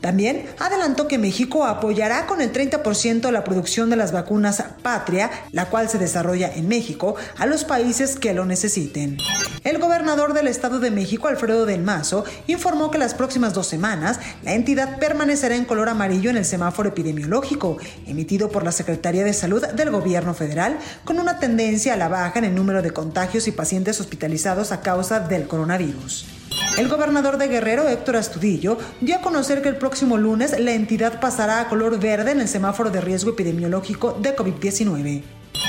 También 0.00 0.46
adelantó 0.58 1.08
que 1.08 1.18
México 1.18 1.64
apoyará 1.64 2.26
con 2.26 2.40
el 2.40 2.52
30% 2.52 3.30
la 3.30 3.44
producción 3.44 3.90
de 3.90 3.96
las 3.96 4.12
vacunas 4.12 4.62
Patria, 4.82 5.30
la 5.52 5.66
cual 5.66 5.88
se 5.90 5.98
desarrolla 5.98 6.50
en 6.54 6.68
México, 6.68 7.16
a 7.36 7.46
los 7.46 7.64
países 7.64 8.16
que 8.16 8.32
lo 8.32 8.46
necesiten. 8.46 9.18
El 9.62 9.78
gobernador 9.78 10.32
del 10.32 10.48
Estado 10.48 10.80
de 10.80 10.90
México, 10.90 11.28
Alfredo 11.28 11.66
del 11.66 11.82
Mazo, 11.82 12.24
informó 12.46 12.90
que 12.90 12.98
las 12.98 13.14
próximas 13.14 13.52
dos 13.52 13.66
semanas 13.66 14.18
la 14.42 14.54
entidad 14.54 14.98
permanecerá 14.98 15.54
en 15.54 15.66
color 15.66 15.90
amarillo 15.90 16.30
en 16.30 16.38
el 16.38 16.46
semáforo 16.46 16.88
epidemiológico, 16.88 17.76
emitido 18.06 18.50
por 18.50 18.64
la 18.64 18.72
Secretaría 18.72 19.24
de 19.24 19.34
Salud 19.34 19.66
del 19.66 19.90
Gobierno 19.90 20.32
Federal, 20.32 20.78
con 21.04 21.18
una 21.18 21.38
tendencia 21.38 21.92
a 21.92 21.96
la 21.98 22.08
baja 22.08 22.38
en 22.38 22.46
el 22.46 22.54
número 22.54 22.80
de 22.80 22.92
contagios 22.92 23.48
y 23.48 23.52
pacientes 23.52 24.00
hospitalizados 24.00 24.72
a 24.72 24.80
causa 24.80 25.20
del 25.20 25.46
coronavirus. 25.46 26.39
El 26.78 26.88
gobernador 26.88 27.36
de 27.36 27.48
Guerrero, 27.48 27.88
Héctor 27.88 28.16
Astudillo, 28.16 28.78
dio 29.00 29.16
a 29.16 29.20
conocer 29.20 29.60
que 29.60 29.68
el 29.68 29.76
próximo 29.76 30.16
lunes 30.16 30.58
la 30.58 30.72
entidad 30.72 31.20
pasará 31.20 31.60
a 31.60 31.68
color 31.68 31.98
verde 31.98 32.30
en 32.30 32.40
el 32.40 32.48
semáforo 32.48 32.90
de 32.90 33.00
riesgo 33.00 33.30
epidemiológico 33.30 34.16
de 34.20 34.34
COVID-19. 34.36 35.22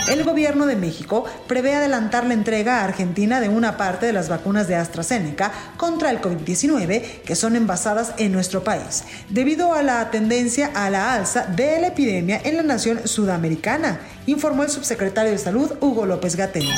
El 0.09 0.23
gobierno 0.23 0.65
de 0.65 0.75
México 0.75 1.25
prevé 1.47 1.75
adelantar 1.75 2.25
la 2.25 2.33
entrega 2.33 2.79
a 2.79 2.85
Argentina 2.85 3.39
de 3.39 3.49
una 3.49 3.77
parte 3.77 4.05
de 4.05 4.13
las 4.13 4.29
vacunas 4.29 4.67
de 4.67 4.75
AstraZeneca 4.75 5.51
contra 5.77 6.11
el 6.11 6.21
COVID-19 6.21 7.21
que 7.21 7.35
son 7.35 7.55
envasadas 7.55 8.13
en 8.17 8.31
nuestro 8.31 8.63
país, 8.63 9.03
debido 9.29 9.73
a 9.73 9.83
la 9.83 10.09
tendencia 10.11 10.71
a 10.73 10.89
la 10.89 11.13
alza 11.13 11.45
de 11.45 11.81
la 11.81 11.87
epidemia 11.87 12.41
en 12.43 12.57
la 12.57 12.63
nación 12.63 13.07
sudamericana, 13.07 13.99
informó 14.27 14.63
el 14.63 14.69
subsecretario 14.69 15.31
de 15.31 15.37
Salud 15.37 15.73
Hugo 15.81 16.05
López 16.05 16.35
Gatell. 16.35 16.69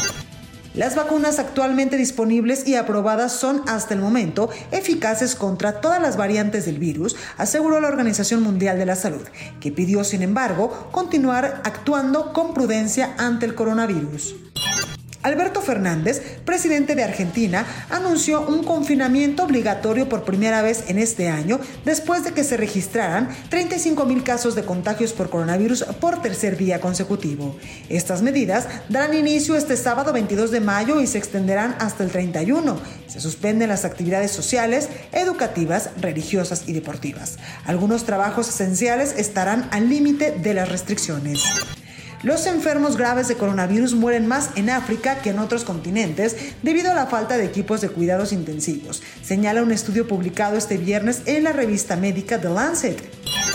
Las 0.74 0.96
vacunas 0.96 1.38
actualmente 1.38 1.98
disponibles 1.98 2.68
y 2.68 2.76
aprobadas 2.76 3.32
son 3.32 3.62
hasta 3.68 3.94
el 3.94 4.00
momento 4.00 4.50
eficaces 4.72 5.36
contra 5.36 5.82
todas 5.82 6.02
las 6.02 6.18
variantes 6.18 6.66
del 6.66 6.80
virus, 6.80 7.16
aseguró 7.38 7.80
la 7.80 7.90
Organización 7.90 8.42
Mundial 8.42 8.80
de 8.80 8.88
la 8.88 8.96
Salud, 8.96 9.22
que 9.60 9.72
pidió, 9.72 10.04
sin 10.04 10.24
embargo, 10.24 10.90
continuar 10.92 11.62
actuando 11.64 12.34
con 12.34 12.56
prudencia 12.56 13.14
ante 13.20 13.46
el 13.46 13.54
coronavirus. 13.54 14.36
Alberto 15.24 15.62
Fernández, 15.62 16.22
presidente 16.44 16.96
de 16.96 17.04
Argentina, 17.04 17.66
anunció 17.90 18.46
un 18.46 18.64
confinamiento 18.64 19.44
obligatorio 19.44 20.10
por 20.10 20.26
primera 20.26 20.62
vez 20.62 20.84
en 20.90 21.00
este 21.00 21.30
año 21.30 21.60
después 21.86 22.26
de 22.26 22.34
que 22.34 22.44
se 22.44 22.58
registraran 22.58 23.30
35 23.50 24.06
mil 24.06 24.24
casos 24.24 24.54
de 24.54 24.66
contagios 24.66 25.14
por 25.14 25.30
coronavirus 25.30 25.86
por 26.02 26.22
tercer 26.22 26.58
día 26.58 26.82
consecutivo. 26.82 27.56
Estas 27.88 28.22
medidas 28.22 28.68
darán 28.90 29.14
inicio 29.14 29.56
este 29.56 29.78
sábado 29.78 30.12
22 30.12 30.52
de 30.52 30.60
mayo 30.60 31.00
y 31.00 31.08
se 31.08 31.18
extenderán 31.18 31.76
hasta 31.80 32.04
el 32.04 32.12
31. 32.12 32.78
Se 33.08 33.22
suspenden 33.22 33.70
las 33.70 33.86
actividades 33.86 34.32
sociales, 34.32 34.90
educativas, 35.14 35.92
religiosas 36.02 36.64
y 36.68 36.74
deportivas. 36.74 37.38
Algunos 37.66 38.04
trabajos 38.04 38.50
esenciales 38.50 39.16
estarán 39.18 39.70
al 39.72 39.88
límite 39.88 40.32
de 40.32 40.54
las 40.54 40.68
restricciones. 40.68 41.44
Los 42.24 42.46
enfermos 42.46 42.96
graves 42.96 43.28
de 43.28 43.36
coronavirus 43.36 43.96
mueren 43.96 44.28
más 44.28 44.52
en 44.56 44.70
África 44.70 45.18
que 45.18 45.32
en 45.32 45.40
otros 45.40 45.66
continentes 45.66 46.38
debido 46.62 46.90
a 46.90 46.94
la 46.94 47.08
falta 47.08 47.36
de 47.36 47.44
equipos 47.44 47.82
de 47.82 47.90
cuidados 47.90 48.32
intensivos, 48.32 49.04
señala 49.22 49.62
un 49.62 49.74
estudio 49.74 50.08
publicado 50.08 50.56
este 50.56 50.78
viernes 50.78 51.24
en 51.26 51.44
la 51.44 51.52
revista 51.52 51.98
médica 51.98 52.40
The 52.40 52.50
Lancet. 52.50 53.04